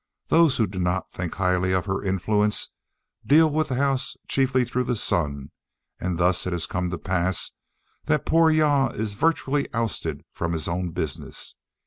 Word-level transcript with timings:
Those 0.29 0.57
who 0.57 0.65
do 0.65 0.79
not 0.79 1.11
think 1.11 1.33
so 1.33 1.37
highly 1.37 1.73
of 1.73 1.85
her 1.85 2.01
influence, 2.01 2.73
deal 3.23 3.51
with 3.51 3.67
the 3.67 3.75
house 3.75 4.17
chiefly 4.27 4.65
through 4.65 4.85
the 4.85 4.95
son, 4.95 5.51
and 5.99 6.17
thus 6.17 6.47
it 6.47 6.53
has 6.53 6.65
come 6.65 6.89
to 6.89 6.97
pass 6.97 7.51
that 8.05 8.25
poor 8.25 8.51
Jah 8.51 8.87
is 8.95 9.13
virtually 9.13 9.71
ousted 9.75 10.25
from 10.33 10.53
his 10.53 10.67
own 10.67 10.89
business. 10.89 11.53